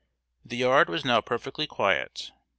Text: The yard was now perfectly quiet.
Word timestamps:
The 0.43 0.57
yard 0.57 0.89
was 0.89 1.05
now 1.05 1.21
perfectly 1.21 1.67
quiet. 1.67 2.31